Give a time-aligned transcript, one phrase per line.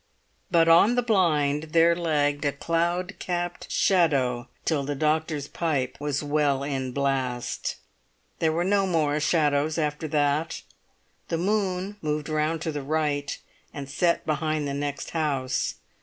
[0.49, 6.23] But on the blind there lagged a cloud capped shadow till the doctor's pipe was
[6.23, 7.75] well in blast.
[8.39, 10.63] There were no more shadows after that.
[11.27, 13.37] The moon moved round to the right,
[13.75, 15.75] and set behind the next house.